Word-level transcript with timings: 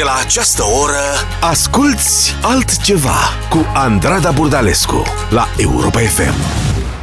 De 0.00 0.06
la 0.06 0.18
această 0.24 0.62
oră, 0.82 1.06
asculți 1.40 2.34
altceva 2.42 3.18
cu 3.50 3.58
Andrada 3.74 4.30
Burdalescu 4.30 5.02
la 5.30 5.44
Europa 5.58 5.98
FM. 5.98 6.34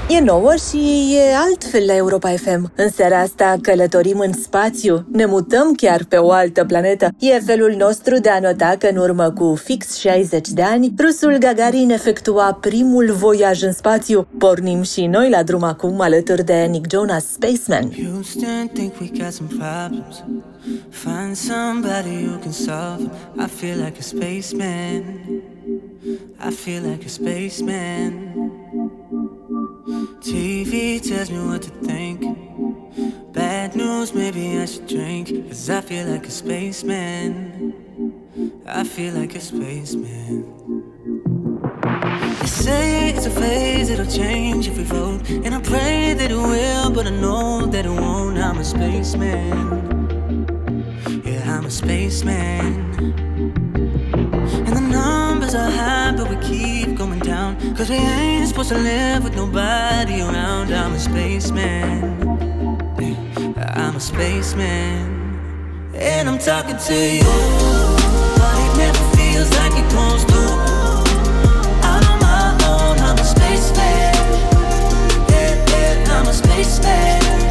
E 0.09 0.19
nouă 0.19 0.53
și 0.69 1.15
e 1.15 1.35
altfel 1.35 1.83
la 1.85 1.95
Europa 1.95 2.29
FM. 2.29 2.71
În 2.75 2.89
seara 2.89 3.19
asta 3.19 3.55
călătorim 3.61 4.19
în 4.19 4.33
spațiu, 4.33 5.05
ne 5.11 5.25
mutăm 5.25 5.73
chiar 5.73 6.03
pe 6.09 6.15
o 6.15 6.31
altă 6.31 6.65
planetă. 6.65 7.09
E 7.19 7.39
felul 7.39 7.75
nostru 7.77 8.19
de 8.19 8.29
a 8.29 8.39
nota 8.39 8.75
că 8.79 8.87
în 8.87 8.97
urmă 8.97 9.31
cu 9.31 9.55
fix 9.63 9.97
60 9.97 10.47
de 10.47 10.61
ani, 10.61 10.93
rusul 10.99 11.37
Gagarin 11.39 11.89
efectua 11.89 12.57
primul 12.61 13.11
voiaj 13.11 13.61
în 13.61 13.73
spațiu. 13.73 14.27
Pornim 14.37 14.81
și 14.81 15.05
noi 15.05 15.29
la 15.29 15.43
drum 15.43 15.63
acum 15.63 16.01
alături 16.01 16.43
de 16.43 16.67
Nick 16.69 16.91
Jonas, 16.91 17.25
Spaceman. 17.31 17.91
Houston, 17.91 18.69
think 18.73 18.93
we 18.99 19.09
got 19.17 19.33
some 19.33 19.49
problems. 19.49 20.23
Find 20.91 21.37
somebody 21.37 22.23
who 22.23 22.39
can 22.39 22.51
solve 22.51 22.99
them. 22.99 23.39
I 23.39 23.47
feel 23.47 23.77
like 23.77 23.97
a 23.99 24.03
spaceman. 24.03 25.41
I 26.39 26.51
feel 26.51 26.83
like 26.83 27.05
a 27.05 27.09
spaceman. 27.09 28.33
TV 30.19 30.99
tells 31.01 31.31
me 31.31 31.39
what 31.47 31.61
to 31.61 31.69
think. 31.69 32.21
Bad 33.33 33.75
news, 33.75 34.13
maybe 34.13 34.57
I 34.59 34.65
should 34.65 34.87
drink. 34.87 35.47
Cause 35.47 35.69
I 35.69 35.79
feel 35.79 36.05
like 36.07 36.25
a 36.27 36.31
spaceman. 36.31 37.73
I 38.65 38.83
feel 38.83 39.13
like 39.13 39.35
a 39.35 39.39
spaceman. 39.39 40.53
They 42.41 42.47
say 42.47 43.09
it's 43.09 43.25
a 43.25 43.29
phase, 43.31 43.89
it'll 43.89 44.05
change 44.05 44.67
if 44.67 44.77
we 44.77 44.83
vote. 44.83 45.29
And 45.29 45.55
I 45.55 45.61
pray 45.61 46.13
that 46.13 46.29
it 46.29 46.35
will, 46.35 46.91
but 46.91 47.07
I 47.07 47.11
know 47.11 47.65
that 47.67 47.85
it 47.85 47.89
won't. 47.89 48.37
I'm 48.37 48.57
a 48.57 48.63
spaceman. 48.65 50.06
Yeah, 51.07 51.57
I'm 51.57 51.65
a 51.65 51.71
spaceman. 51.71 52.91
And 54.65 54.75
the 54.75 54.81
numbers 54.81 55.55
are 55.55 55.71
high, 55.71 56.13
but 56.17 56.29
we 56.29 56.35
keep 56.45 56.97
going 56.97 57.19
down. 57.19 57.55
Cause 57.77 57.89
we 57.89 57.95
ain't 57.95 58.49
supposed 58.49 58.69
to 58.69 58.77
live 58.77 59.23
with 59.23 59.33
nobody 59.33 60.19
around. 60.19 60.73
I'm 60.73 60.93
a 60.93 60.99
spaceman. 60.99 62.03
I'm 63.57 63.95
a 63.95 63.99
spaceman. 64.01 65.39
And 65.93 66.27
I'm 66.27 66.39
talking 66.39 66.75
to 66.75 66.93
you. 66.93 67.23
But 68.37 68.55
it 68.65 68.77
never 68.77 69.15
feels 69.15 69.49
like 69.59 69.71
it 69.79 69.87
my 72.19 72.51
own, 72.67 72.99
I'm 72.99 73.17
a 73.17 73.23
spaceman. 73.23 74.13
Yeah, 75.29 75.55
yeah, 75.69 76.19
I'm 76.19 76.27
a 76.27 76.33
spaceman. 76.33 77.46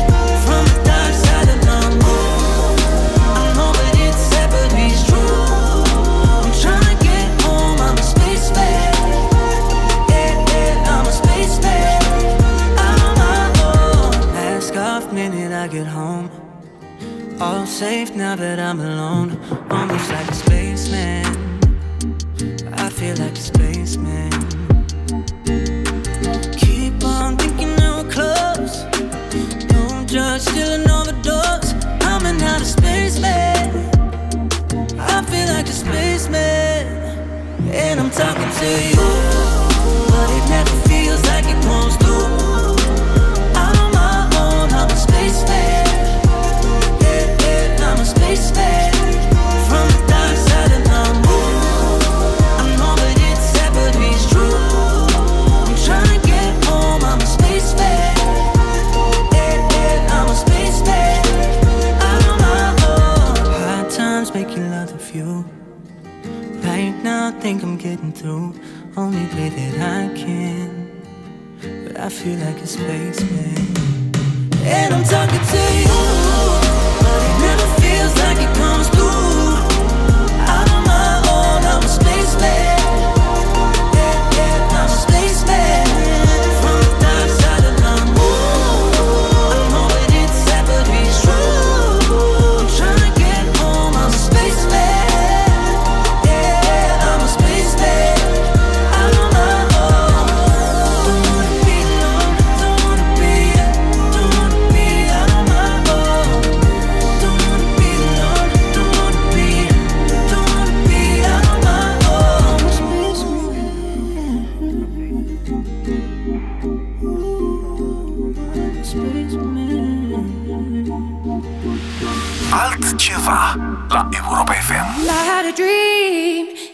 All 17.39 17.67
safe 17.67 18.15
now 18.15 18.35
that 18.35 18.59
I'm 18.59 18.81
alone, 18.81 19.39
almost 19.71 20.11
like 20.11 20.26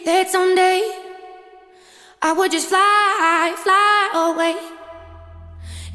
that 0.05 0.29
someday 0.29 0.81
I 2.21 2.33
would 2.33 2.51
just 2.51 2.69
fly, 2.69 3.53
fly 3.57 4.11
away. 4.13 4.55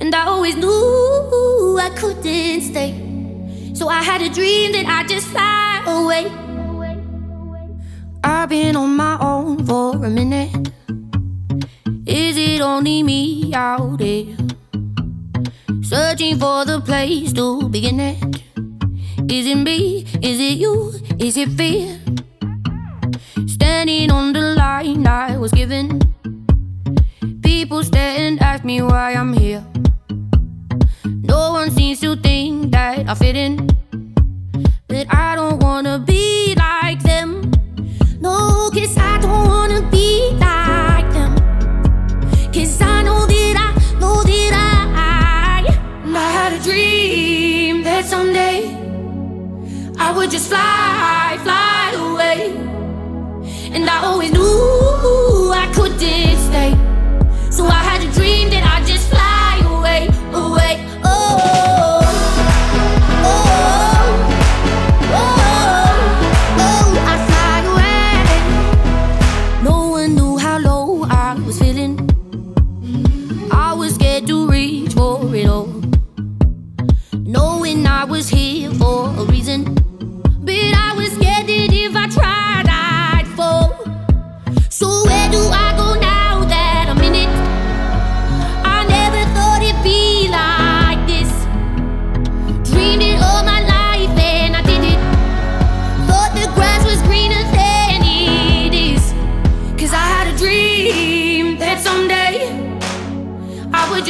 And 0.01 0.15
I 0.15 0.27
always 0.27 0.57
knew 0.57 1.79
I 1.81 1.91
couldn't 1.97 2.61
stay. 2.63 2.93
So 3.75 3.89
I 3.89 4.03
had 4.03 4.23
a 4.23 4.29
dream 4.29 4.73
that 4.73 4.87
I'd 4.87 5.09
just 5.09 5.29
fly 5.29 5.83
away. 5.87 6.31
I've 8.25 8.49
been 8.49 8.77
on 8.77 8.97
my 8.97 9.19
own 9.21 9.65
for 9.65 9.97
a 10.05 10.11
minute. 10.11 10.73
Is 12.07 12.37
it 12.37 12.61
only 12.61 13.03
me 13.03 13.53
out 13.55 13.99
there? 13.99 14.25
Searching 15.83 16.39
for 16.39 16.65
the 16.65 16.81
place 16.85 17.33
to 17.35 17.69
begin 17.69 18.01
it. 18.01 18.43
Is 19.31 19.47
it 19.47 19.57
me? 19.57 20.07
Is 20.23 20.41
it 20.41 20.59
you? 20.59 20.93
Is 21.19 21.37
it 21.37 21.51
fear? 21.51 21.99
Standing 23.89 24.11
on 24.11 24.33
the 24.35 24.41
line 24.55 25.07
I 25.07 25.39
was 25.39 25.51
given. 25.51 25.99
People 27.43 27.83
stare 27.83 28.19
and 28.19 28.39
ask 28.39 28.63
me 28.63 28.83
why 28.83 29.15
I'm 29.15 29.33
here. 29.33 29.65
No 31.07 31.53
one 31.53 31.71
seems 31.71 31.99
to 32.01 32.15
think 32.17 32.73
that 32.73 33.09
I 33.09 33.15
fit 33.15 33.35
in. 33.35 33.67
But 34.89 35.07
I 35.09 35.37
don't 35.37 35.63
wanna 35.63 35.99
be 36.01 36.55
like 36.55 37.03
them. 37.03 37.51
No, 38.21 38.69
cause 38.75 38.95
I 38.99 39.21
don't 39.23 39.49
wanna 39.49 39.81
be 39.91 40.37
like 40.37 41.11
them. 41.17 41.33
Cause 42.53 42.83
I 42.83 43.03
know 43.05 43.25
that 43.25 43.57
I 43.57 43.99
know 44.01 44.23
that 44.23 44.53
I, 44.55 45.65
I 46.15 46.31
had 46.37 46.53
a 46.53 46.63
dream 46.63 47.85
that 47.85 48.05
someday. 48.05 48.69
I 49.99 50.13
would 50.15 50.31
just 50.31 50.51
fly. 50.51 51.38
And 53.71 53.89
I 53.89 54.05
always 54.05 54.33
knew 54.33 55.53
I 55.53 55.71
couldn't 55.75 55.99
stay. 55.99 56.73
So 57.51 57.67
I 57.67 57.83
had 57.83 58.03
a 58.03 58.13
dream 58.13 58.49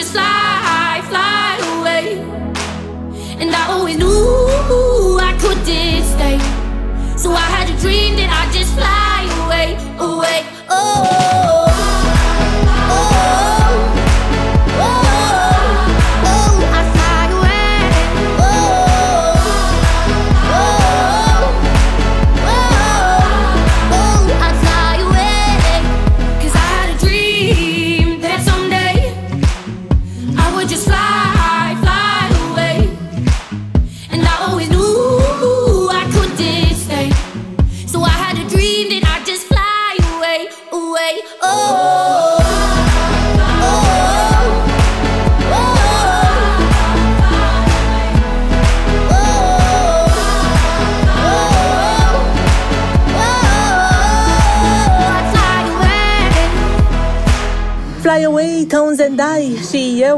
just 0.09 0.13
fly, 0.13 1.03
fly 1.09 1.59
away. 1.79 2.21
And 3.41 3.55
I 3.55 3.69
always 3.73 3.99
knew 3.99 5.19
I 5.21 5.37
couldn't 5.41 5.65
stay. 5.65 6.39
So 7.17 7.33
I 7.33 7.47
had 7.57 7.69
a 7.69 7.81
dream 7.81 8.17
that 8.17 8.31
I 8.31 8.51
just 8.53 8.73
fly 8.75 9.27
away, 9.45 9.77
away. 9.99 10.58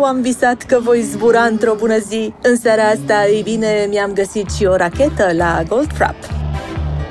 Eu 0.00 0.06
am 0.06 0.20
visat 0.20 0.62
că 0.62 0.79
voi 0.82 1.00
zbura 1.02 1.43
într-o 1.43 1.75
bună 1.75 1.99
zi. 1.99 2.32
În 2.43 2.56
seara 2.56 2.82
asta, 2.82 3.26
ei 3.26 3.43
bine, 3.43 3.87
mi-am 3.88 4.12
găsit 4.12 4.50
și 4.50 4.64
o 4.64 4.76
rachetă 4.76 5.32
la 5.32 5.62
Goldfrapp. 5.69 6.17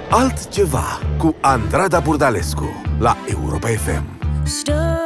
Altceva 0.09 0.99
cu 1.17 1.35
Andrada 1.41 1.99
Burdalescu 1.99 2.81
la 2.99 3.17
Europa 3.27 3.67
FM. 3.67 4.03
Stă- 4.43 4.97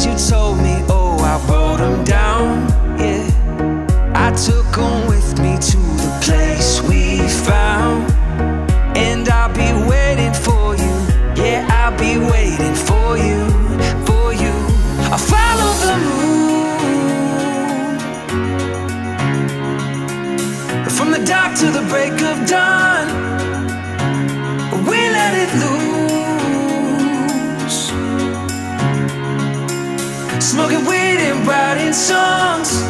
things 0.00 0.30
you 0.30 0.36
told 0.36 0.58
me. 0.58 0.82
Oh, 0.88 1.18
I 1.18 1.36
wrote 1.50 1.78
them 1.78 2.04
down. 2.04 2.68
Yeah, 2.98 3.26
I 4.14 4.30
took 4.32 4.66
them 4.74 5.06
with 5.06 5.38
me 5.38 5.56
to 5.56 5.78
the 6.02 6.18
place 6.22 6.80
we 6.82 7.18
found, 7.28 8.10
and 8.96 9.28
I'll 9.28 9.52
be 9.52 9.72
waiting 9.88 10.34
for 10.34 10.76
you. 10.76 10.94
Yeah, 11.36 11.66
I'll 11.70 11.96
be 11.98 12.18
waiting 12.18 12.74
for 12.74 13.16
you, 13.16 13.48
for 14.06 14.32
you. 14.32 14.54
I 15.12 15.16
follow 15.18 15.72
the 15.86 15.96
moon 16.06 16.38
from 20.90 21.10
the 21.10 21.24
dark 21.24 21.56
to 21.58 21.66
the 21.70 21.82
break 21.88 22.12
of 22.22 22.46
dawn. 22.46 23.08
We 24.86 24.96
let 24.96 25.34
it 25.34 25.52
loose, 25.60 25.79
smoking 30.60 30.84
weed 30.86 31.20
and 31.20 31.46
writing 31.46 31.92
songs. 31.92 32.82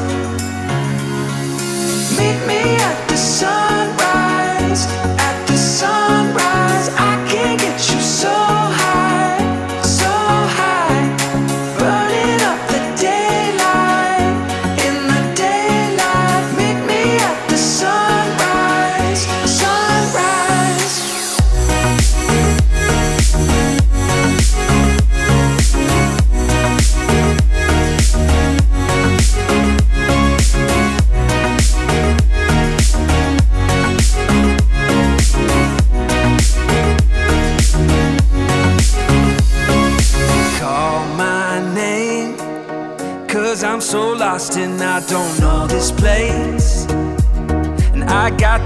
Meet 2.19 2.39
me 2.47 2.77
at 2.77 3.09
the 3.09 3.17
sunrise, 3.17 3.70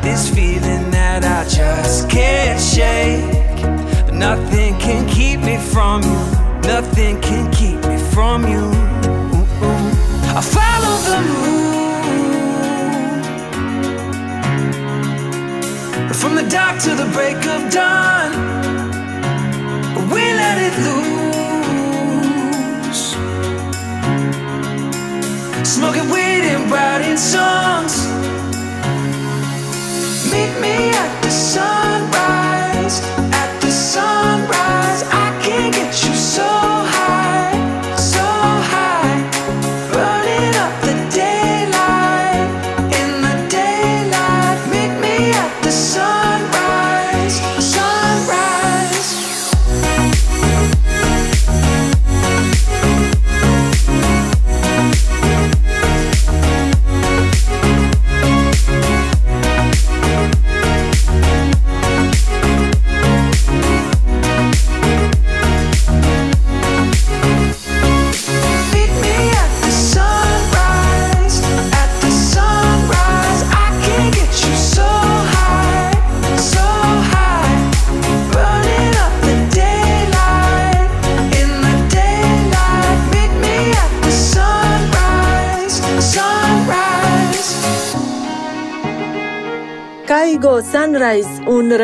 this 0.05 0.29
feeling 0.29 0.91
that 0.91 1.25
I 1.25 1.45
just 1.49 2.11
can't 2.11 2.61
shake. 2.61 3.63
But 4.05 4.15
nothing 4.15 4.79
can 4.79 5.09
keep 5.09 5.41
me 5.41 5.57
from 5.57 6.03
you, 6.03 6.21
nothing 6.69 7.21
can 7.23 7.51
keep 7.51 7.83
me 7.89 7.97
from 8.13 8.47
you. 8.47 8.61
Ooh-ooh. 8.61 9.93
I 10.37 10.41
follow 10.43 10.97
the 11.09 11.21
moon 11.31 11.65
from 16.13 16.35
the 16.37 16.47
dark 16.51 16.79
to 16.83 16.95
the 16.95 17.07
break 17.17 17.47
of 17.47 17.71
dawn. 17.73 18.31
We 20.13 20.21
let 20.43 20.59
it 20.69 20.75
loose. 20.85 21.05
Smoking 25.67 26.09
weed 26.11 26.45
and 26.53 26.71
writing 26.71 27.17
songs. 27.17 28.24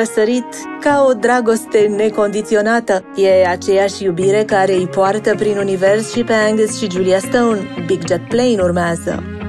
Răsărit 0.00 0.46
ca 0.80 1.04
o 1.08 1.12
dragoste 1.12 1.78
necondiționată. 1.96 3.04
E 3.16 3.46
aceeași 3.46 4.04
iubire 4.04 4.44
care 4.44 4.74
îi 4.74 4.86
poartă 4.86 5.34
prin 5.34 5.56
univers 5.56 6.12
și 6.12 6.24
pe 6.24 6.32
Angus 6.32 6.78
și 6.78 6.90
Julia 6.90 7.18
Stone. 7.18 7.60
Big 7.86 8.06
Jet 8.06 8.28
Plane 8.28 8.62
urmează. 8.62 9.39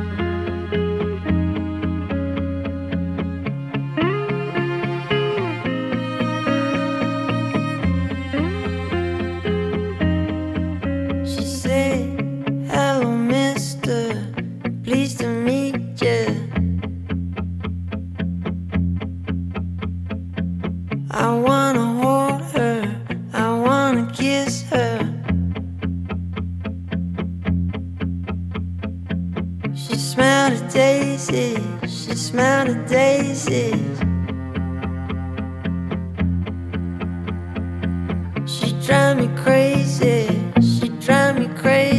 She 29.91 29.97
smelled 29.97 30.53
a 30.53 30.69
daisy. 30.69 31.57
She 31.81 32.15
smelled 32.15 32.69
a 32.69 32.87
daisy. 32.87 33.73
She 38.47 38.71
drive 38.87 39.17
me 39.17 39.27
crazy. 39.43 40.29
She 40.61 40.87
drive 41.05 41.39
me 41.39 41.49
crazy. 41.57 41.90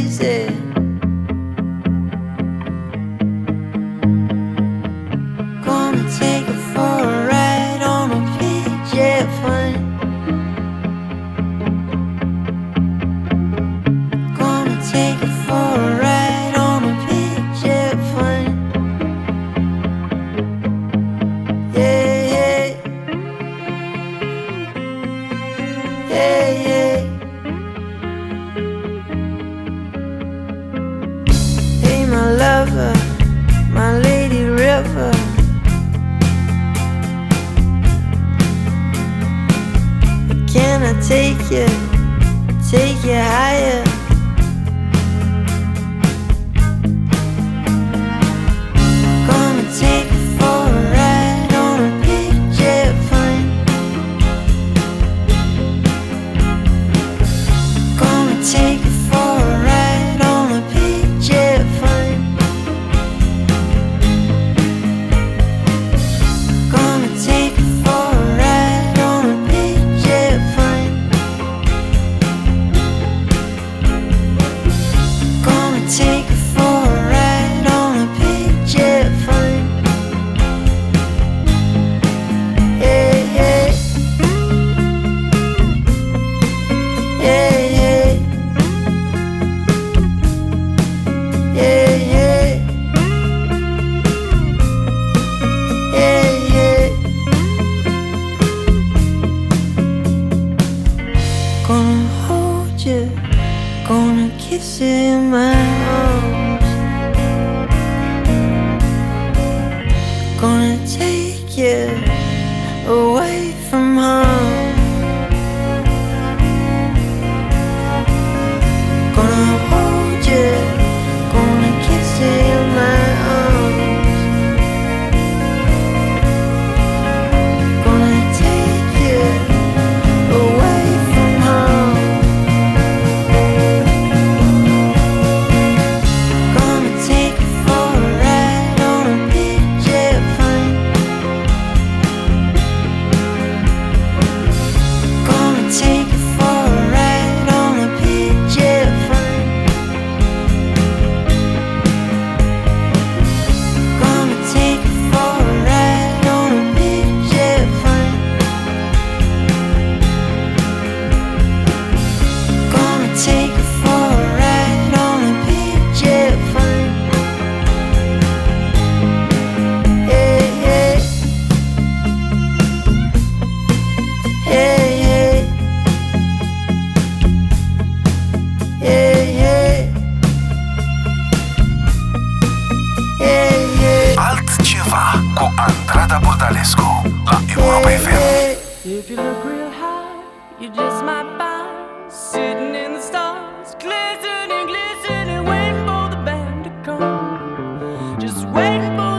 just 198.33 198.47
waiting 198.47 198.97
for 198.97 199.12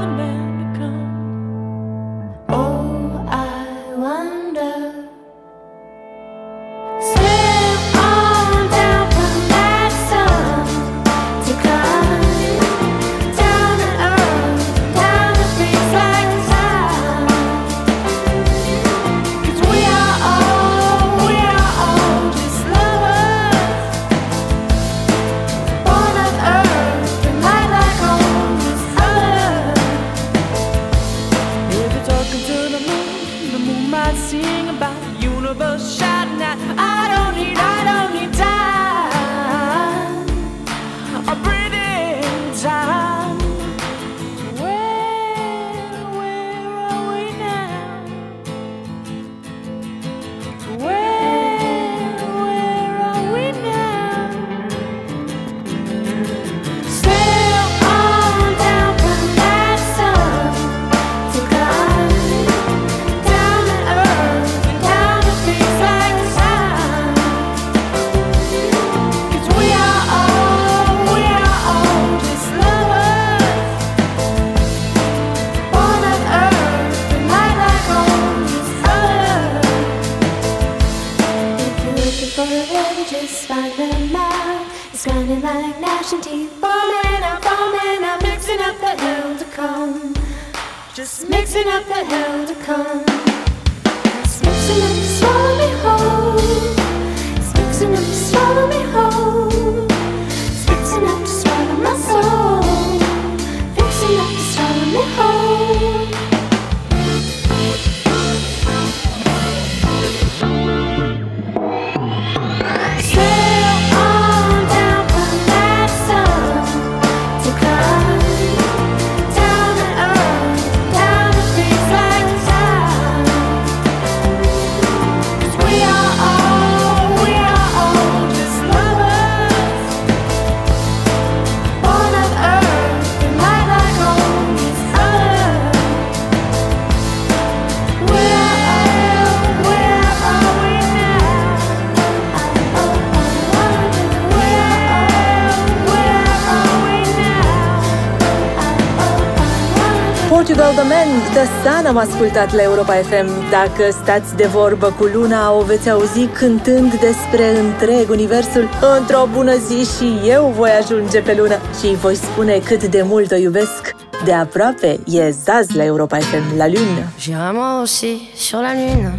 an 151.85 151.97
am 151.97 151.97
ascultat 151.97 152.53
la 152.55 152.63
Europa 152.63 152.93
FM. 152.93 153.51
Dacă 153.51 153.91
stați 154.03 154.37
de 154.37 154.45
vorbă 154.45 154.95
cu 154.99 155.05
Luna, 155.05 155.53
o 155.53 155.63
veți 155.63 155.91
auzi 155.91 156.27
cântând 156.27 156.91
despre 156.91 157.59
întreg 157.59 158.11
universul. 158.11 158.69
Într-o 158.99 159.29
bună 159.33 159.57
zi 159.57 159.97
și 159.97 160.29
eu 160.29 160.53
voi 160.57 160.71
ajunge 160.71 161.21
pe 161.21 161.35
Luna 161.39 161.55
și 161.81 161.95
voi 161.95 162.15
spune 162.15 162.59
cât 162.59 162.85
de 162.85 163.03
mult 163.03 163.31
o 163.31 163.35
iubesc. 163.35 163.95
De 164.25 164.33
aproape 164.33 165.01
e 165.07 165.31
Zaz 165.31 165.71
la 165.71 165.85
Europa 165.85 166.19
FM, 166.19 166.57
la 166.57 166.67
Luna. 166.67 167.05
J'irai 167.21 167.81
aussi 167.81 168.31
sur 168.37 168.61
la 168.61 168.73
Lune. 168.73 169.13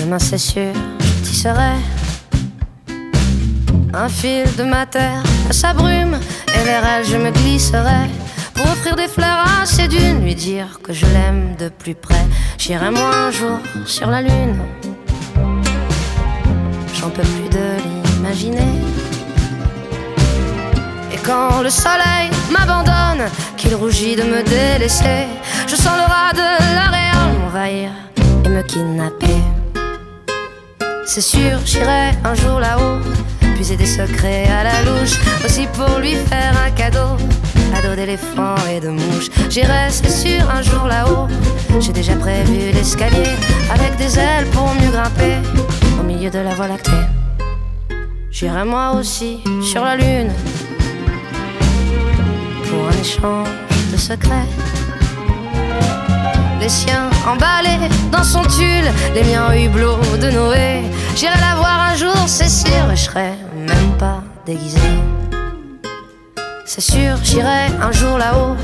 Demain 0.00 0.18
c'est 0.18 0.44
sûr, 0.50 0.72
t'y 1.24 1.34
serai. 1.34 1.76
Un 3.92 4.08
fil 4.08 4.46
de 4.56 4.62
ma 4.62 4.86
terre, 4.86 5.22
sa 5.48 5.72
brume, 5.72 6.14
et 6.56 6.62
vers 6.64 6.84
elle 6.94 7.06
je 7.10 7.16
me 7.16 7.30
glisserai. 7.30 8.19
offrir 8.62 8.96
des 8.96 9.08
fleurs 9.08 9.44
à 9.60 9.66
ses 9.66 9.88
dunes, 9.88 10.22
lui 10.22 10.34
dire 10.34 10.80
que 10.82 10.92
je 10.92 11.06
l'aime 11.06 11.56
de 11.58 11.68
plus 11.68 11.94
près. 11.94 12.24
J'irai 12.58 12.90
moi 12.90 13.10
un 13.14 13.30
jour 13.30 13.58
sur 13.86 14.08
la 14.08 14.22
lune. 14.22 14.58
J'en 16.94 17.10
peux 17.10 17.22
plus 17.22 17.48
de 17.48 17.66
l'imaginer. 18.14 18.72
Et 21.12 21.16
quand 21.24 21.62
le 21.62 21.70
soleil 21.70 22.30
m'abandonne, 22.50 23.28
qu'il 23.56 23.74
rougit 23.74 24.16
de 24.16 24.22
me 24.22 24.42
délaisser, 24.42 25.26
je 25.66 25.76
sens 25.76 25.96
le 25.96 26.06
rat 26.12 26.32
de 26.32 26.74
l'arrière 26.74 27.28
m'envahir 27.40 27.90
et 28.44 28.48
me 28.48 28.62
kidnapper. 28.62 29.40
C'est 31.06 31.20
sûr, 31.20 31.58
j'irai 31.64 32.10
un 32.24 32.34
jour 32.34 32.60
là-haut 32.60 33.00
puiser 33.60 33.76
des 33.76 33.84
secrets 33.84 34.46
à 34.48 34.64
la 34.64 34.80
louche, 34.84 35.18
aussi 35.44 35.66
pour 35.74 35.98
lui 35.98 36.14
faire 36.14 36.54
un 36.66 36.70
cadeau. 36.70 37.12
À 37.76 37.82
dos 37.82 37.94
d'éléphant 37.94 38.54
et 38.74 38.80
de 38.80 38.88
mouche, 38.88 39.28
j'irai, 39.50 39.90
c'est 39.90 40.08
sûr, 40.08 40.48
un 40.50 40.62
jour 40.62 40.86
là-haut. 40.86 41.28
J'ai 41.78 41.92
déjà 41.92 42.14
prévu 42.14 42.72
l'escalier 42.72 43.36
avec 43.70 43.96
des 43.98 44.18
ailes 44.18 44.46
pour 44.46 44.72
mieux 44.76 44.90
grimper 44.90 45.36
au 46.00 46.02
milieu 46.02 46.30
de 46.30 46.38
la 46.38 46.54
voie 46.54 46.68
lactée. 46.68 47.04
J'irai 48.30 48.64
moi 48.64 48.92
aussi 48.98 49.40
sur 49.62 49.84
la 49.84 49.96
lune 49.96 50.32
pour 52.66 52.88
un 52.88 52.98
échange 52.98 53.48
de 53.92 53.98
secrets. 53.98 54.48
Les 56.62 56.70
siens 56.70 57.10
emballés 57.26 57.88
dans 58.10 58.24
son 58.24 58.42
tulle, 58.42 58.90
les 59.14 59.24
miens 59.24 59.48
au 59.50 59.52
hublot 59.52 59.98
de 60.18 60.30
Noé. 60.30 60.82
J'irai 61.14 61.38
la 61.40 61.56
voir 61.56 61.90
un 61.90 61.94
jour, 61.94 62.16
c'est 62.26 62.48
sûr, 62.48 62.84
je 62.90 62.96
serai 62.96 63.49
C'est 66.66 66.80
sûr, 66.80 67.16
j'irai 67.22 67.66
un 67.80 67.92
jour 67.92 68.18
là-haut, 68.18 68.56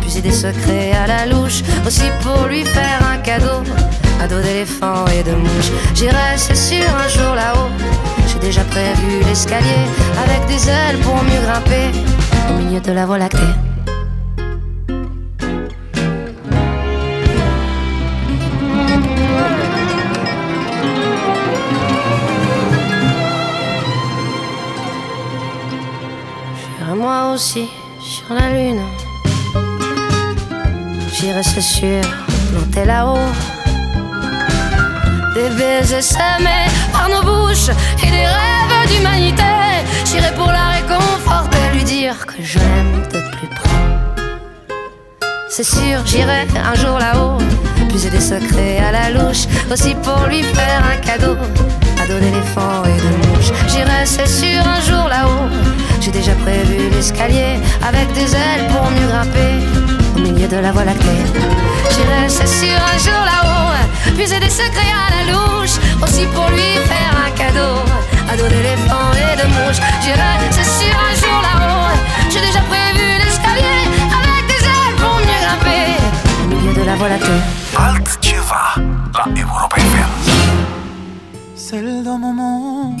puiser 0.00 0.20
des 0.20 0.30
secrets 0.30 0.92
à 0.92 1.06
la 1.06 1.26
louche, 1.26 1.62
aussi 1.86 2.04
pour 2.22 2.46
lui 2.46 2.64
faire 2.64 3.00
un 3.12 3.18
cadeau. 3.18 3.62
À 4.20 4.28
dos 4.28 4.40
d'éléphant 4.40 5.04
et 5.06 5.22
de 5.24 5.32
mouche, 5.32 5.70
j'irai, 5.94 6.36
c'est 6.36 6.54
sûr, 6.54 6.84
un 6.96 7.08
jour 7.08 7.34
là-haut. 7.34 7.70
J'ai 8.28 8.38
déjà 8.38 8.62
prévu 8.64 9.24
l'escalier 9.26 9.84
avec 10.24 10.46
des 10.46 10.68
ailes 10.68 10.98
pour 11.02 11.16
mieux 11.24 11.40
grimper 11.44 11.90
au 12.50 12.62
milieu 12.62 12.80
de 12.80 12.92
la 12.92 13.06
voie 13.06 13.18
lactée. 13.18 13.71
Aussi 27.32 27.68
sur 28.00 28.34
la 28.34 28.50
lune. 28.50 28.82
J'irai, 31.12 31.42
c'est 31.42 31.62
sûr, 31.62 32.02
planter 32.50 32.84
là-haut. 32.84 33.30
Des 35.34 35.48
baisers 35.56 36.02
semés 36.02 36.68
par 36.92 37.08
nos 37.08 37.22
bouches 37.22 37.70
et 38.02 38.10
des 38.10 38.26
rêves 38.26 38.88
d'humanité. 38.90 39.42
J'irai 40.04 40.32
pour 40.34 40.48
la 40.48 40.68
réconforter, 40.76 41.58
lui 41.72 41.84
dire 41.84 42.26
que 42.26 42.42
je 42.42 42.58
l'aime 42.58 43.02
de 43.12 43.20
plus 43.30 43.48
près. 43.48 43.86
C'est 45.48 45.64
sûr, 45.64 46.04
j'irai 46.04 46.46
un 46.72 46.74
jour 46.74 46.98
là-haut, 46.98 47.38
puiser 47.88 48.10
des 48.10 48.20
secrets 48.20 48.78
à 48.78 48.92
la 48.92 49.10
louche, 49.10 49.46
aussi 49.70 49.94
pour 50.02 50.26
lui 50.28 50.42
faire 50.42 50.82
un 50.84 50.96
cadeau. 50.96 51.36
À 52.02 52.06
dos 52.06 52.18
d'éléphant 52.18 52.82
et 52.84 53.00
de 53.00 53.28
mouche. 53.28 53.52
J'irai, 53.68 54.04
c'est 54.04 54.26
sûr, 54.26 54.62
un 54.66 54.80
jour 54.80 55.08
là-haut. 55.08 55.48
J'ai 56.04 56.10
déjà 56.10 56.34
prévu 56.34 56.90
l'escalier 56.90 57.60
avec 57.80 58.12
des 58.12 58.34
ailes 58.34 58.66
pour 58.72 58.90
mieux 58.90 59.06
grimper 59.06 59.54
au 60.16 60.18
milieu 60.18 60.48
de 60.48 60.56
la 60.56 60.72
voie 60.72 60.84
lactée. 60.84 61.22
J'irai, 61.92 62.28
c'est 62.28 62.48
sûr, 62.48 62.76
un 62.92 62.98
jour 62.98 63.22
là-haut, 63.24 64.16
puiser 64.16 64.40
des 64.40 64.50
secrets 64.50 64.92
à 65.06 65.10
la 65.14 65.32
louche, 65.32 65.76
aussi 66.02 66.26
pour 66.34 66.48
lui 66.50 66.74
faire 66.90 67.14
un 67.24 67.30
cadeau. 67.38 67.78
À 68.28 68.36
dos 68.36 68.48
d'éléphant 68.48 69.12
et 69.14 69.36
de 69.36 69.46
mouche. 69.54 69.78
J'irai, 70.02 70.34
c'est 70.50 70.64
sûr, 70.64 70.96
un 71.08 71.14
jour 71.14 71.38
là-haut. 71.40 71.94
J'ai 72.30 72.40
déjà 72.40 72.62
prévu 72.62 73.06
l'escalier 73.24 73.82
avec 74.18 74.42
des 74.50 74.64
ailes 74.64 74.96
pour 74.98 75.14
mieux 75.18 75.40
grimper 75.44 75.86
au 76.42 76.46
milieu 76.48 76.74
de 76.80 76.84
la 76.84 76.96
voie 76.96 77.10
lactée. 77.10 77.42
Altceva 77.78 78.74
la 79.14 79.40
Europa 79.40 79.76
FM. 79.76 80.10
Seul 81.54 82.02
dans 82.02 82.18
mon 82.18 82.32
monde, 82.32 83.00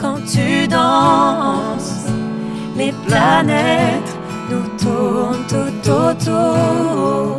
quand 0.00 0.20
tu 0.26 0.66
danses, 0.66 2.08
les 2.76 2.92
planètes 3.06 4.16
nous 4.50 4.66
tournent 4.78 5.46
tout 5.46 5.90
autour. 5.90 7.38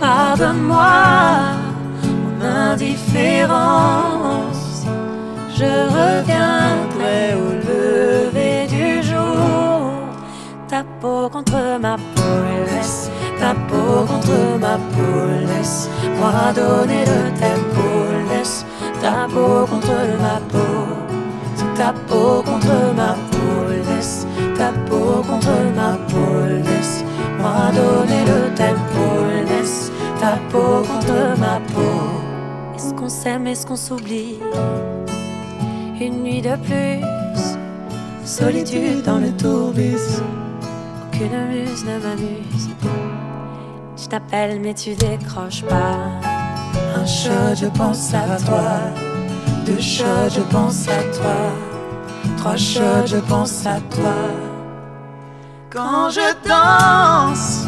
Pardonne-moi 0.00 1.56
mon 2.04 2.40
indifférence. 2.44 4.86
Je 5.56 5.72
reviendrai 5.98 7.34
au 7.34 7.50
lever 7.68 8.58
du 8.68 9.02
jour. 9.02 9.92
Ta 10.68 10.84
peau 11.00 11.28
contre 11.28 11.78
ma 11.80 11.96
peau, 11.96 12.36
laisse 12.66 13.10
ta 13.40 13.54
peau 13.68 14.04
contre 14.06 14.58
ma 14.60 14.78
peau, 14.92 15.26
laisse-moi 15.48 16.52
donner 16.54 17.04
le 17.04 17.32
tempo, 17.38 17.86
laisse 18.30 18.64
ta 19.00 19.26
peau 19.32 19.66
contre 19.66 19.96
ma 20.20 20.38
peau. 20.52 21.03
Ta 21.76 21.92
peau 22.08 22.42
contre 22.42 22.94
ma 22.94 23.14
peau, 23.30 23.68
laisse 23.88 24.26
ta 24.56 24.70
peau 24.88 25.22
contre 25.28 25.56
ma 25.74 25.98
peau, 26.08 26.46
laisse-moi 26.64 27.72
donner 27.74 28.24
le 28.24 28.54
tempo, 28.54 29.04
laisse 29.48 29.90
ta 30.20 30.38
peau 30.50 30.82
contre 30.86 31.38
ma 31.40 31.60
peau. 31.74 32.76
Est-ce 32.76 32.94
qu'on 32.94 33.08
s'aime, 33.08 33.46
est-ce 33.48 33.66
qu'on 33.66 33.76
s'oublie? 33.76 34.38
Une 36.00 36.22
nuit 36.22 36.40
de 36.40 36.56
plus, 36.56 37.04
solitude 38.24 39.02
dans 39.02 39.18
le 39.18 39.32
tourbus. 39.32 40.22
Aucune 41.08 41.48
muse 41.48 41.84
ne 41.84 41.98
m'amuse. 41.98 42.68
Je 43.96 44.06
t'appelle, 44.06 44.60
mais 44.60 44.74
tu 44.74 44.94
décroches 44.94 45.64
pas. 45.64 45.98
Un 46.96 47.04
shot, 47.04 47.54
je 47.56 47.66
pense 47.66 48.14
à 48.14 48.36
toi. 48.46 48.94
Deux 49.66 49.80
shots, 49.80 50.28
je 50.36 50.40
pense 50.52 50.86
à 50.88 51.02
toi. 51.16 51.36
Trois 52.36 52.56
shots, 52.56 53.06
je 53.06 53.16
pense 53.16 53.66
à 53.66 53.80
toi. 53.94 54.14
Quand 55.70 56.10
je 56.10 56.20
danse, 56.46 57.66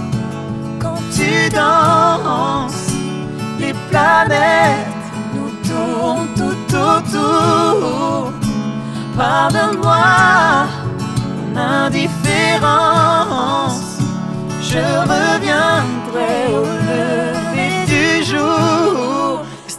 quand 0.79 1.01
tu 1.11 1.49
danses, 1.51 2.91
les 3.59 3.75
planètes 3.91 5.09
nous 5.35 5.51
tournent 5.69 6.29
tout 6.37 6.77
autour. 6.77 8.33
Pardonne-moi 9.17 10.67
mon 11.55 11.57
indifférence. 11.57 13.07
Je 14.61 14.79
reviendrai 15.13 16.37
au 16.53 16.86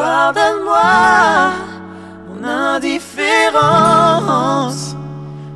Pardonne-moi 0.00 1.52
mon 2.28 2.44
indifférence. 2.44 4.94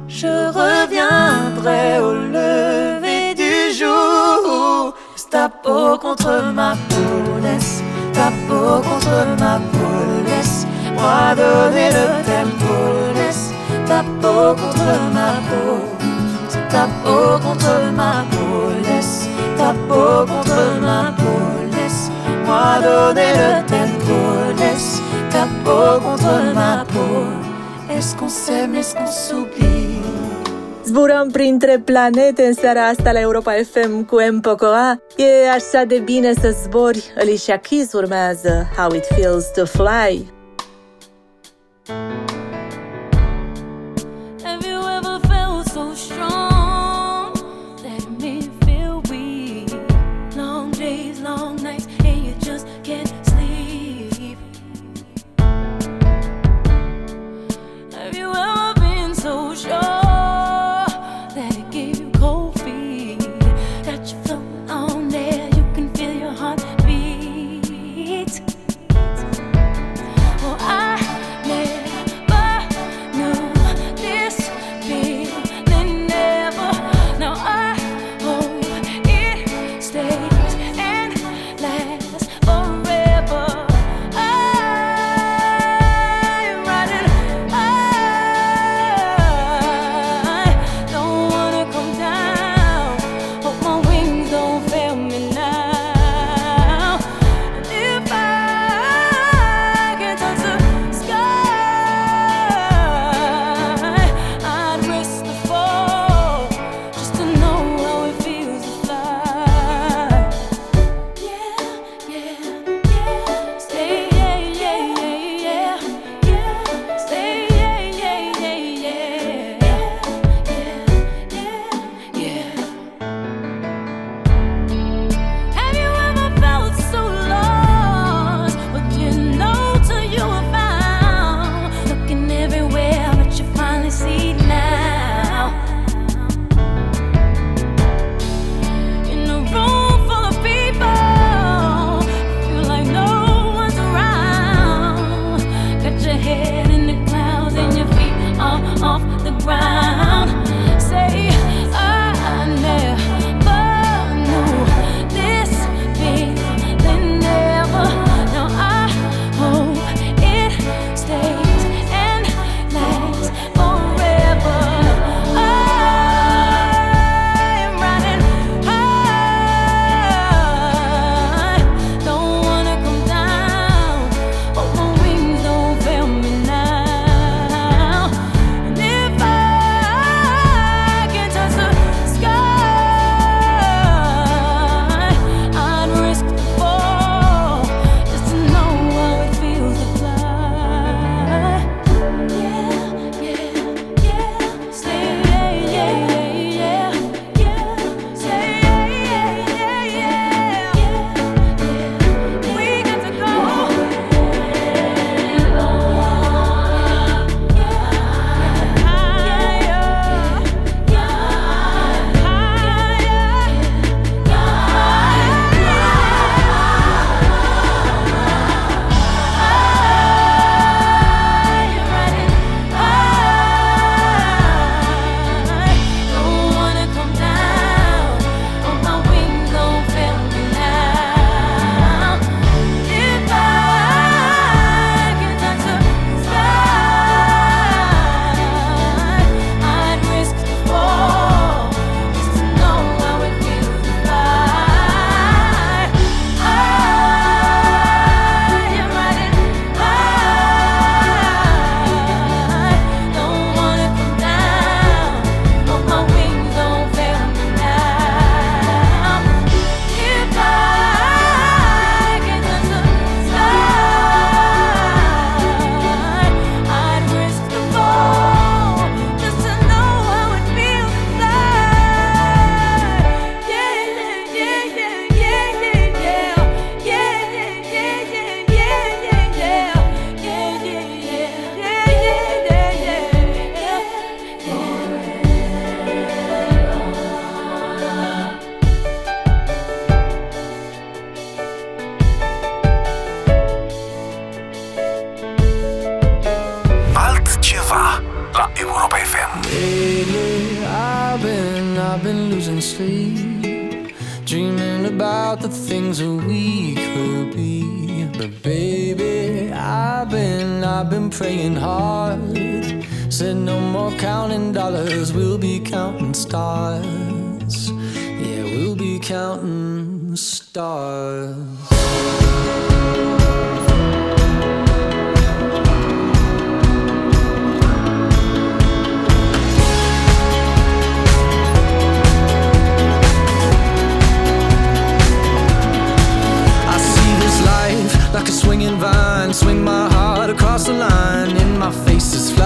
Je 0.08 0.48
reviendrai 0.60 2.00
au 2.00 2.12
lever 2.12 3.34
du 3.34 3.72
jour. 3.72 4.94
Ta 5.30 5.46
peau 5.48 5.96
contre 5.96 6.42
ma 6.52 6.74
peau, 6.88 7.38
laisse 7.40 7.82
ta 8.12 8.32
peau 8.48 8.82
contre 8.82 9.26
ma 9.38 9.60
peau, 9.70 10.24
laisse-moi 10.26 11.36
donner 11.36 11.90
le 11.90 12.06
tempo, 12.26 12.74
laisse 13.14 13.52
ta 13.86 14.02
peau 14.20 14.56
contre 14.60 14.92
ma 15.14 15.30
peau, 15.48 15.78
ta 16.68 16.88
peau 17.04 17.38
contre 17.38 17.92
ma 17.94 18.24
peau, 18.32 18.72
laisse 18.82 19.28
ta 19.56 19.72
peau 19.86 20.26
contre 20.26 20.62
ma 20.82 21.12
peau, 21.16 21.40
laisse-moi 21.76 22.80
donner 22.82 23.32
le 23.40 23.52
tempo, 23.68 23.99
Est-ce 28.00 28.16
qu'on 28.16 28.30
s'aime, 28.30 28.74
est-ce 28.76 28.94
qu'on 28.94 29.06
s'oublie? 29.06 30.00
Zburăm 30.84 31.30
printre 31.30 31.82
planete 31.84 32.42
în 32.42 32.52
seara 32.52 32.80
asta 32.80 33.12
la 33.12 33.20
Europa 33.20 33.52
FM 33.52 34.04
cu 34.04 34.16
M. 34.32 34.40
Pocoa. 34.40 35.02
E 35.16 35.50
așa 35.54 35.84
de 35.84 35.98
bine 35.98 36.32
să 36.32 36.56
zbori. 36.62 37.12
Alicia 37.18 37.56
Keys 37.56 37.92
urmează 37.92 38.68
How 38.76 38.92
It 38.94 39.06
Feels 39.06 39.52
to 39.52 39.64
Fly. 39.64 40.32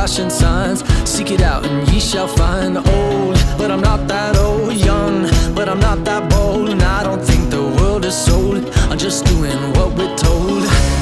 flashing 0.07 0.29
signs. 0.29 0.85
Seek 1.09 1.31
it 1.31 1.41
out 1.41 1.65
and 1.65 1.89
ye 1.91 1.99
shall 1.99 2.29
find. 2.29 2.77
Old, 2.77 3.37
but 3.57 3.71
I'm 3.71 3.81
not 3.81 4.07
that 4.09 4.37
old. 4.37 4.75
Young, 4.75 5.23
but 5.55 5.67
I'm 5.67 5.81
not 5.81 6.05
that 6.05 6.29
bold. 6.29 6.69
And 6.69 6.83
I 6.83 7.03
don't 7.03 7.23
think 7.23 7.49
the 7.49 7.63
world 7.63 8.05
is 8.05 8.15
sold. 8.15 8.69
I'm 8.91 8.99
just 8.99 9.25
doing 9.25 9.59
what 9.77 9.97
we're 9.97 10.15
told. 10.17 10.94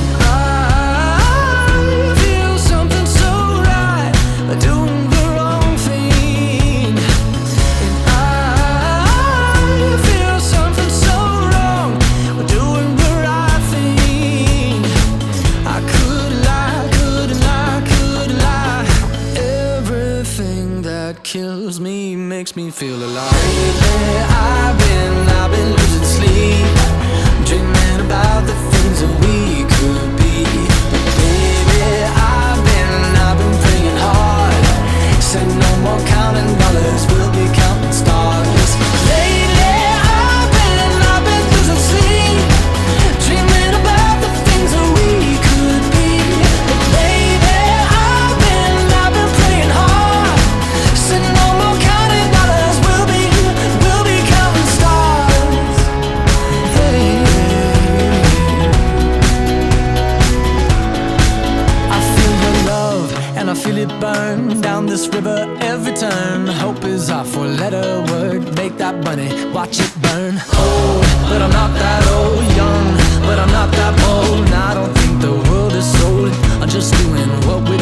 makes 22.43 22.57
me 22.57 22.71
feel 22.73 22.97
alive. 22.97 23.31
Baby, 23.31 24.19
I've 24.27 24.77
been, 24.77 25.29
I've 25.29 25.51
been 25.53 25.71
losing 25.79 26.07
sleep, 26.17 26.75
dreaming 27.47 28.01
about 28.05 28.43
the 28.49 28.57
things 28.73 28.99
that 29.01 29.15
we 29.23 29.63
could 29.71 30.11
be. 30.19 30.43
Baby, 31.23 32.03
I've 32.03 32.61
been, 32.67 32.95
I've 33.27 33.39
been 33.39 33.57
praying 33.63 33.97
hard, 33.97 35.23
said 35.23 35.47
no 35.47 35.71
more 35.85 36.01
counting 36.09 36.59
dollars. 36.59 37.22
this 64.93 65.09
river 65.09 65.41
every 65.63 65.95
turn. 65.95 66.47
Hope 66.47 66.85
is 66.85 67.09
our 67.09 67.25
four-letter 67.25 68.05
word. 68.13 68.43
Make 68.57 68.77
that 68.77 69.03
bunny, 69.03 69.31
watch 69.51 69.81
it 69.81 69.93
burn. 70.05 70.35
Old, 70.61 71.01
but 71.31 71.41
I'm 71.41 71.55
not 71.61 71.73
that 71.81 72.03
old. 72.17 72.45
Young, 72.61 72.87
but 73.27 73.39
I'm 73.43 73.53
not 73.59 73.71
that 73.73 73.95
bold. 74.03 74.45
And 74.45 74.55
I 74.55 74.75
don't 74.75 74.93
think 75.01 75.15
the 75.29 75.35
world 75.49 75.73
is 75.73 75.89
sold. 75.99 76.33
I'm 76.61 76.69
just 76.69 76.93
doing 77.01 77.31
what 77.47 77.61
we're 77.69 77.82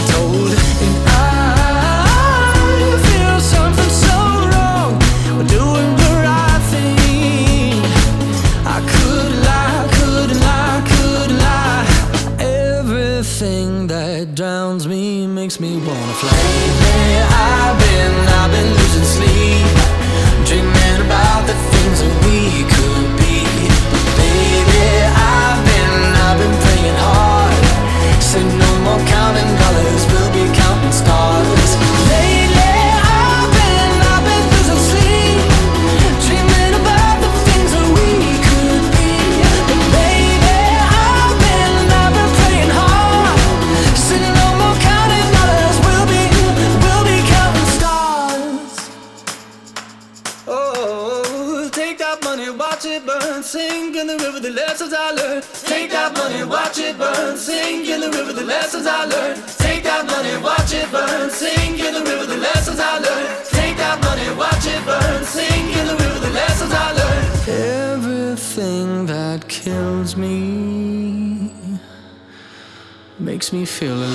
feel 73.80 74.09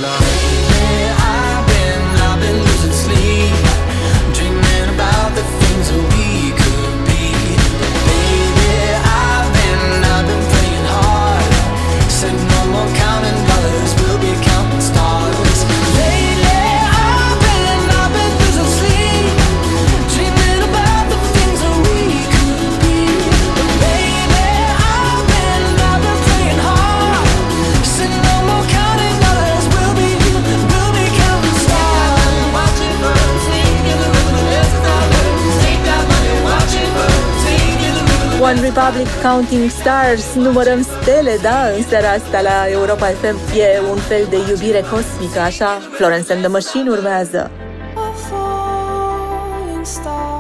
Counting 39.32 39.70
Stars, 39.70 40.34
numărăm 40.36 40.82
stele, 40.82 41.38
da, 41.42 41.68
în 41.78 41.84
seara 41.84 42.10
asta 42.10 42.42
la 42.42 42.70
Europa 42.70 43.06
FM. 43.06 43.58
E 43.58 43.80
un 43.92 43.98
fel 43.98 44.28
de 44.30 44.38
iubire 44.50 44.84
cosmică, 44.92 45.40
așa? 45.40 45.80
Florence 45.92 46.34
and 46.34 46.42
the 46.42 46.52
Machine 46.52 46.90
urmează. 46.90 47.52
A 47.96 49.84
star. 49.84 50.35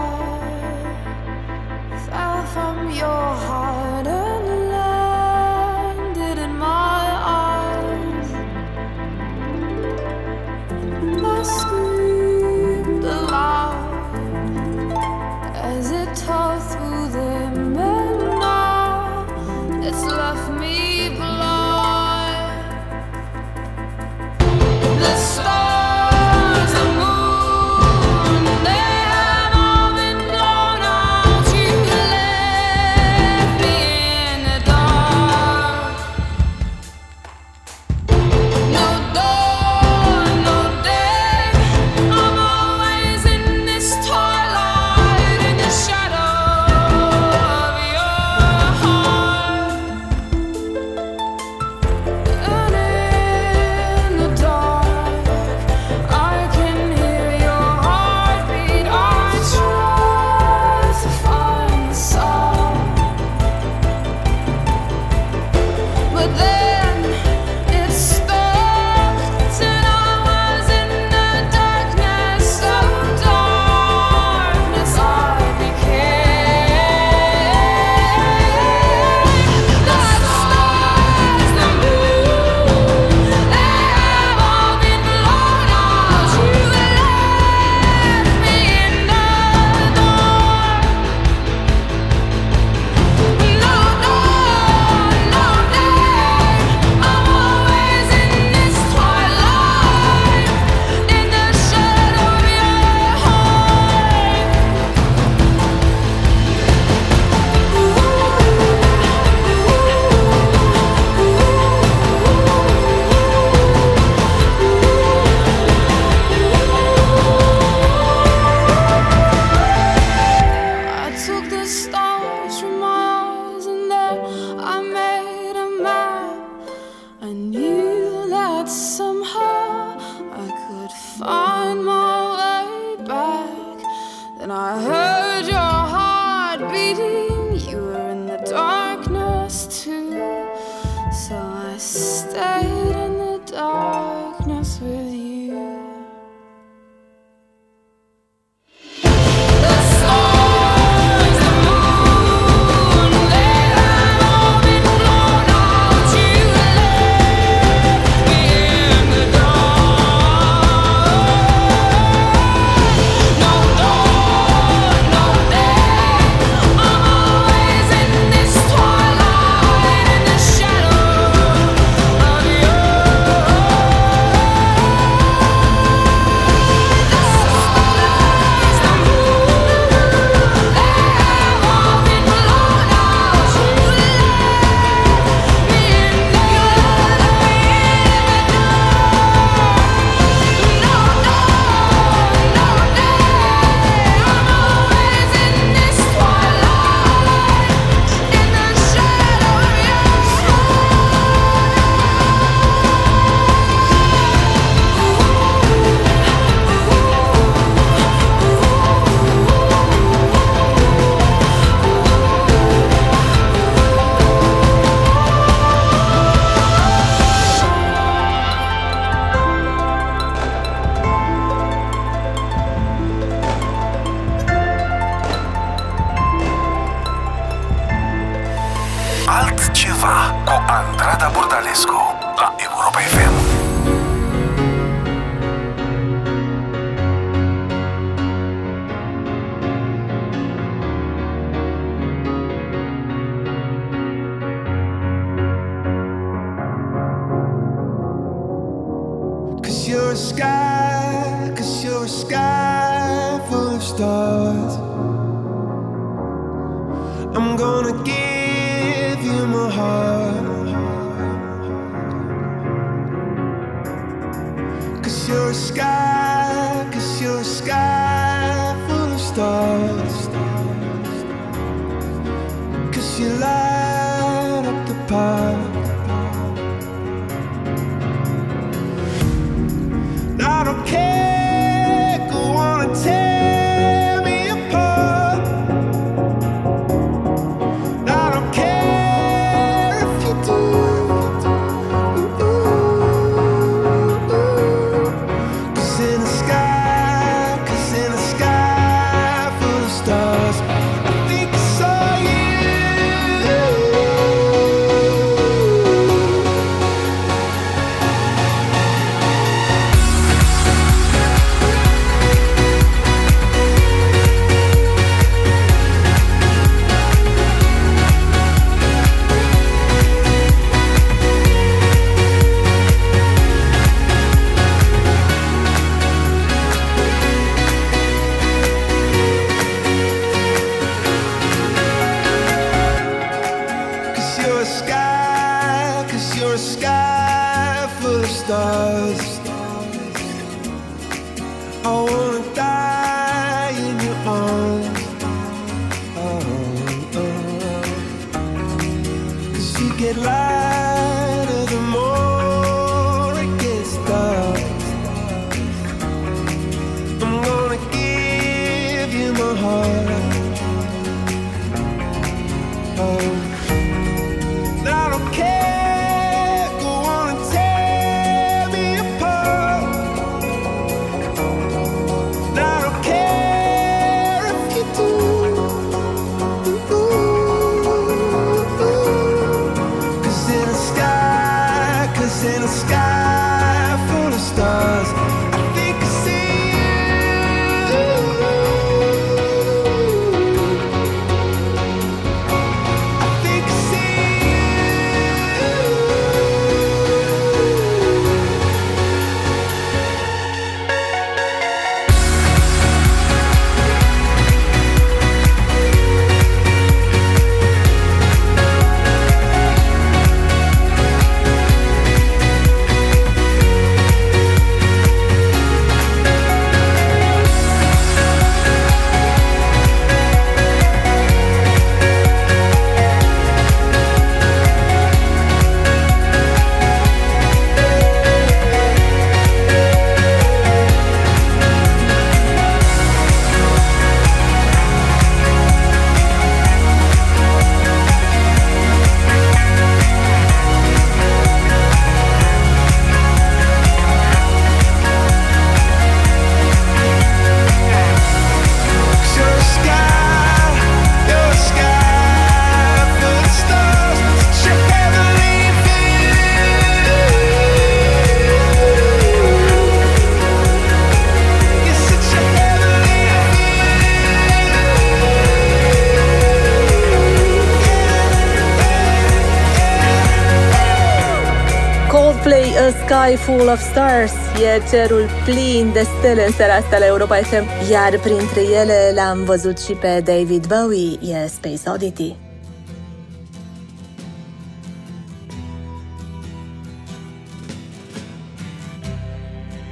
Sky 473.25 473.35
Full 473.35 473.69
of 473.69 473.81
Stars 473.81 474.33
e 474.33 474.89
cerul 474.89 475.29
plin 475.43 475.91
de 475.93 476.01
stele 476.17 476.45
în 476.45 476.51
seara 476.51 476.73
asta 476.73 476.97
la 476.97 477.05
Europa 477.05 477.35
FM, 477.35 477.89
iar 477.91 478.19
printre 478.19 478.61
ele 478.61 479.11
l-am 479.15 479.43
văzut 479.43 479.79
și 479.79 479.93
pe 479.93 480.21
David 480.25 480.67
Bowie, 480.67 481.19
e 481.21 481.47
Space 481.47 481.89
Oddity. 481.89 482.35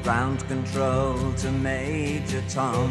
Ground 0.03 0.41
control 0.41 1.15
to 1.41 1.47
Major 1.61 2.43
Tom. 2.53 2.89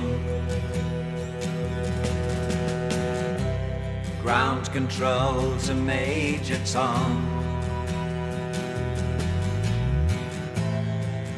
Ground 4.24 4.66
control 4.68 5.54
to 5.66 5.72
Major 5.84 6.58
Tom. 6.72 7.41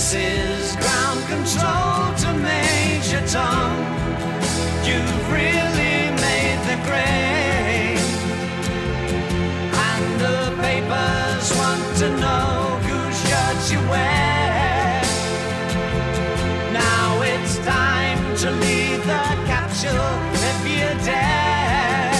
This 0.00 0.14
is 0.14 0.76
ground 0.76 1.20
control 1.28 2.14
to 2.22 2.32
Major 2.40 3.20
Tom. 3.26 3.70
You've 4.82 5.30
really 5.30 5.98
made 6.24 6.60
the 6.70 6.76
grade. 6.88 8.00
And 9.88 10.06
the 10.24 10.56
papers 10.62 11.46
want 11.60 11.84
to 11.98 12.08
know 12.16 12.80
whose 12.86 13.16
shirts 13.28 13.70
you 13.70 13.80
wear. 13.90 15.02
Now 16.72 17.20
it's 17.20 17.58
time 17.58 18.20
to 18.38 18.50
leave 18.52 19.02
the 19.04 19.26
capsule 19.52 20.16
if 20.48 20.60
you 20.66 20.88
dare. 21.04 22.10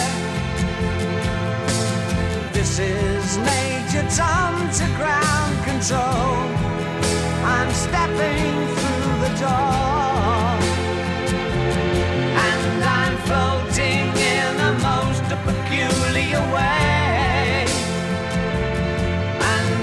This 2.52 2.78
is 2.78 3.38
Major 3.38 4.06
Tom 4.14 4.70
to 4.70 4.84
ground 4.98 5.64
control. 5.64 6.29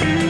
Though 0.00 0.29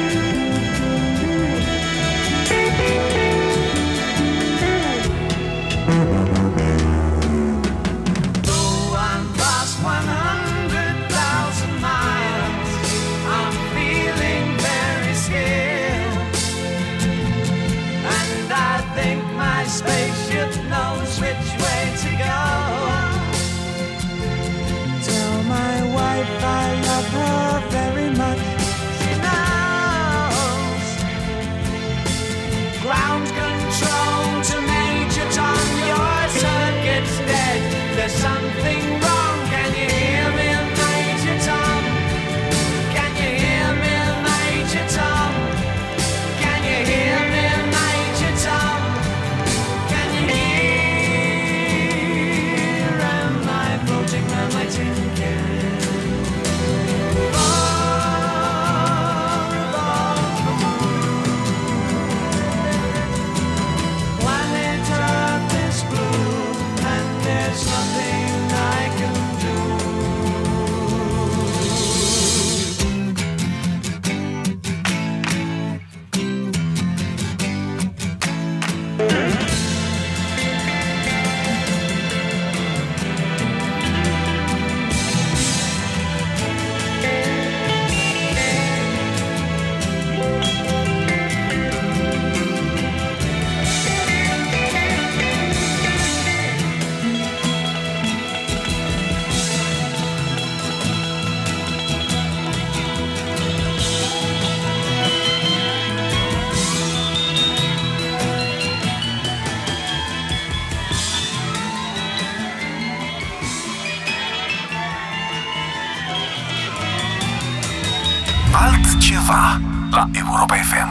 Europa 120.08 120.54
FM. 120.54 120.90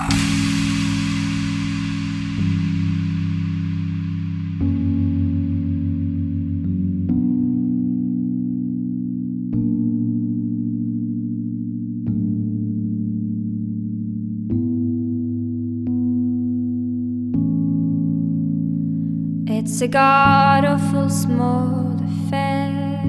It's 19.48 19.82
a 19.82 19.88
god 19.88 20.66
awful 20.66 21.10
small 21.10 21.98
affair 22.04 23.02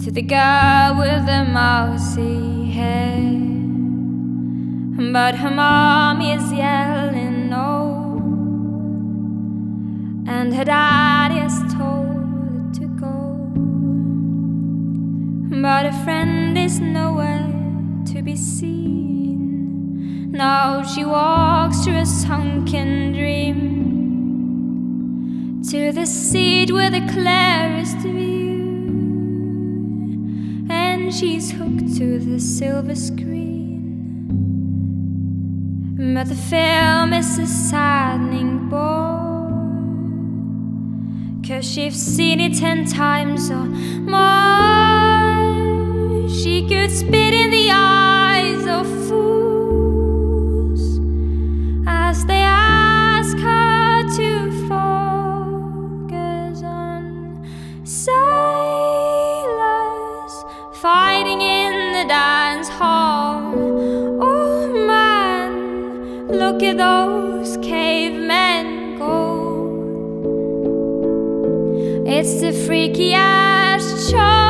to 0.00 0.10
the 0.10 0.22
girl 0.22 0.96
with 0.96 1.26
the 1.26 1.44
mousy 1.52 2.70
hair. 2.70 3.67
But 5.00 5.36
her 5.36 5.50
mom 5.52 6.20
is 6.20 6.52
yelling 6.52 7.48
no, 7.48 8.18
and 10.26 10.52
her 10.52 10.64
dad 10.64 11.30
is 11.46 11.54
told 11.72 12.74
to 12.74 12.88
go. 12.98 13.52
But 15.62 15.86
a 15.86 15.92
friend 16.02 16.58
is 16.58 16.80
nowhere 16.80 17.46
to 18.06 18.22
be 18.22 18.34
seen. 18.34 20.32
Now 20.32 20.82
she 20.82 21.04
walks 21.04 21.84
through 21.84 21.98
a 21.98 22.04
sunken 22.04 23.12
dream 23.12 23.60
to 25.70 25.92
the 25.92 26.06
seat 26.06 26.72
with 26.72 26.90
the 26.92 27.06
clearest 27.12 27.98
view, 27.98 28.66
and 30.68 31.14
she's 31.14 31.52
hooked 31.52 31.96
to 31.98 32.18
the 32.18 32.40
silver 32.40 32.96
screen. 32.96 33.37
But 36.00 36.28
the 36.28 36.36
film 36.36 37.12
is 37.12 37.40
a 37.40 37.46
saddening 37.48 38.68
bore, 38.68 39.48
cause 41.44 41.68
she's 41.68 41.96
seen 41.96 42.38
it 42.38 42.56
ten 42.56 42.86
times 42.86 43.50
or 43.50 43.64
more. 44.06 44.18
She 46.28 46.68
could 46.68 46.92
spit 46.92 47.34
in 47.34 47.50
the 47.50 47.70
eyes 47.72 48.64
of 48.64 48.86
fools 49.08 49.17
look 66.52 66.62
at 66.62 66.78
those 66.78 67.58
cavemen 67.58 68.98
go. 68.98 69.74
It's 72.06 72.40
the 72.40 72.52
freakiest 72.52 74.10
show. 74.10 74.47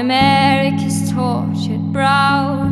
America's 0.00 1.12
tortured 1.12 1.92
brow 1.92 2.64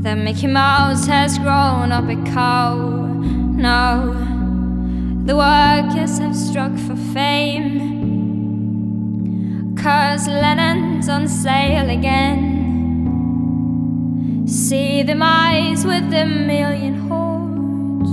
that 0.00 0.16
Mickey 0.16 0.46
Mouse 0.46 1.06
has 1.06 1.38
grown 1.38 1.92
up 1.92 2.08
a 2.08 2.16
cow. 2.32 2.74
Now 2.74 4.06
the 5.26 5.36
workers 5.36 6.18
have 6.20 6.34
struck 6.34 6.74
for 6.86 6.96
fame. 7.12 7.84
Cause 9.76 10.26
Lennon's 10.26 11.10
on 11.10 11.28
sale 11.28 11.90
again. 11.90 12.42
See 14.48 15.02
the 15.02 15.14
mice 15.14 15.84
with 15.84 16.08
the 16.10 16.24
million 16.24 16.94
hordes 17.08 18.10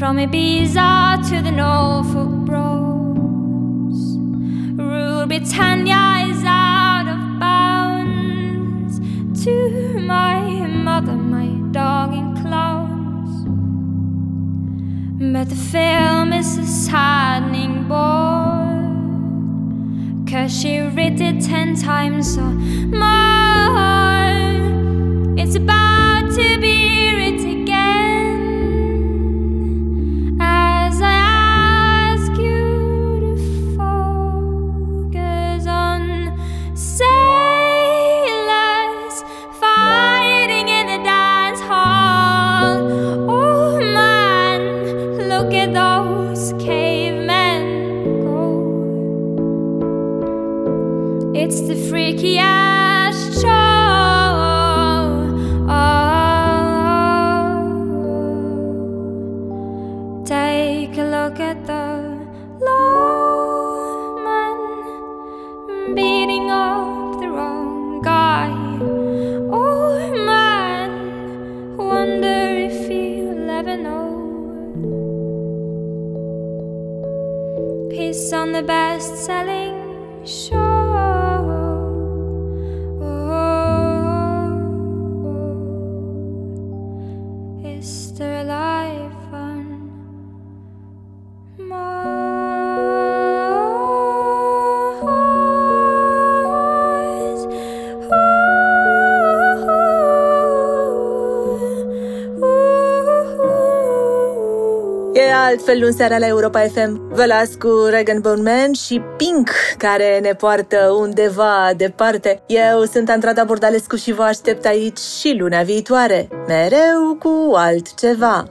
from 0.00 0.16
Ibiza 0.16 1.28
to 1.28 1.40
the 1.42 1.52
Norfolk 1.52 2.41
Britannia 5.42 6.30
is 6.30 6.44
out 6.46 7.08
of 7.08 7.40
bounds 7.40 9.00
to 9.42 9.98
my 9.98 10.68
mother, 10.68 11.16
my 11.16 11.48
dog, 11.72 12.12
and 12.12 12.36
clowns. 12.40 13.44
But 15.32 15.48
the 15.48 15.56
film 15.56 16.32
is 16.32 16.58
a 16.58 16.64
saddening 16.64 17.88
bore. 17.88 18.86
Cause 20.30 20.56
she 20.60 20.78
read 20.78 21.20
it 21.20 21.42
ten 21.42 21.74
times 21.74 22.38
or 22.38 22.42
more. 22.44 23.41
Altfel 105.52 105.80
luni 105.80 105.94
seara 105.94 106.18
la 106.18 106.26
Europa 106.26 106.60
FM. 106.60 107.08
Vă 107.08 107.24
las 107.24 107.54
cu 107.54 107.68
Regan 107.90 108.20
Bone 108.20 108.50
Man 108.50 108.72
și 108.72 109.02
Pink, 109.16 109.50
care 109.78 110.18
ne 110.22 110.32
poartă 110.34 110.90
undeva 110.98 111.70
departe. 111.76 112.42
Eu 112.46 112.84
sunt 112.84 113.10
Andrada 113.10 113.44
Bordalescu 113.44 113.96
și 113.96 114.12
vă 114.12 114.22
aștept 114.22 114.64
aici 114.64 114.98
și 114.98 115.36
luna 115.38 115.62
viitoare. 115.62 116.28
Mereu 116.46 117.16
cu 117.18 117.52
altceva. 117.54 118.44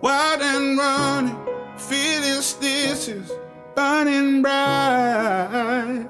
Wild 0.00 0.42
and 0.54 0.78
running, 0.78 1.36
feeling 1.76 2.40
stitches, 2.40 3.28
burning 3.74 4.40
bright. 4.40 6.06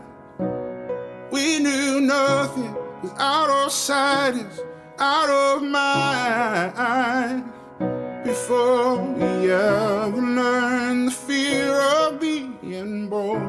We 1.31 1.59
knew 1.59 2.01
nothing 2.01 2.77
was 3.03 3.13
out 3.19 3.51
of 3.65 3.73
sight, 3.73 4.35
is 4.35 4.59
out 4.99 5.31
of 5.45 5.63
mind. 5.63 7.58
Before 8.29 8.99
we 8.99 9.51
ever 9.51 10.21
learned 10.21 11.09
the 11.09 11.13
fear 11.13 11.73
of 11.73 12.21
being 12.21 13.09
bold. 13.09 13.41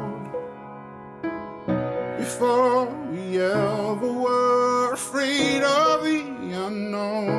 Before 2.17 2.85
we 3.11 3.41
ever 3.41 4.11
were 4.23 4.93
afraid 4.93 5.63
of 5.63 6.03
the 6.05 6.21
unknown. 6.65 7.38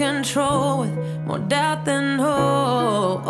control 0.00 0.78
with 0.78 0.96
more 1.26 1.38
doubt 1.38 1.84
than 1.84 2.18
hope. 2.18 3.22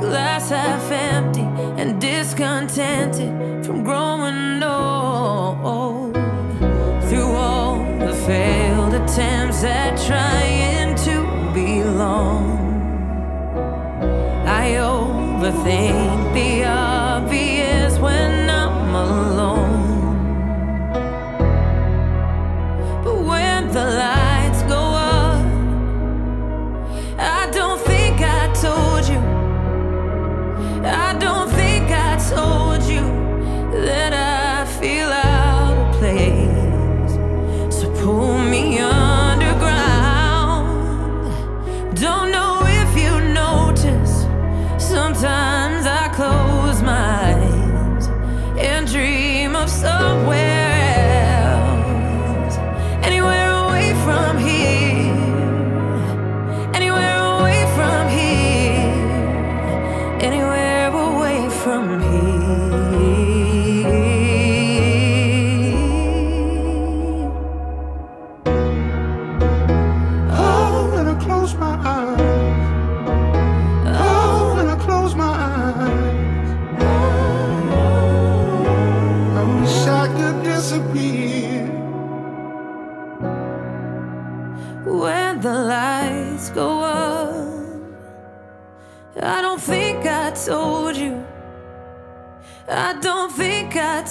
Glass 0.00 0.50
half 0.50 0.90
empty 0.90 1.46
and 1.80 2.00
discontented 2.00 3.64
from 3.64 3.84
growing 3.84 4.60
old. 4.64 6.14
Through 7.08 7.32
all 7.46 7.76
the 8.00 8.14
failed 8.26 8.94
attempts 8.94 9.62
at 9.62 9.92
trying 10.08 10.96
to 11.06 11.14
belong, 11.54 12.58
I 14.44 14.66
overthink 14.90 16.34
the 16.34 16.64
odds. 16.64 16.95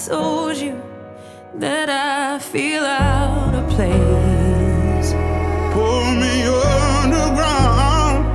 told 0.07 0.55
you 0.57 0.79
that 1.55 1.89
I 1.89 2.37
feel 2.37 2.83
out 2.83 3.55
of 3.55 3.67
place. 3.69 5.13
Pull 5.73 6.05
me 6.21 6.45
underground. 7.01 8.25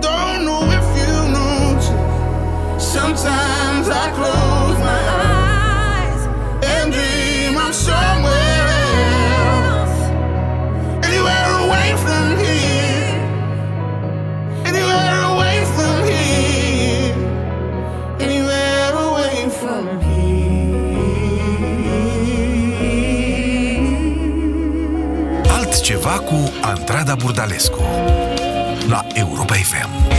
Don't 0.00 0.44
know 0.46 0.62
if 0.78 0.86
you 1.00 1.12
notice. 1.36 2.82
Sometimes 2.82 3.88
I 3.88 4.10
close. 4.14 4.51
Andrada 26.72 27.16
Burdalescu 27.16 27.82
la 28.88 29.04
Europa 29.14 29.56
FM. 29.56 30.11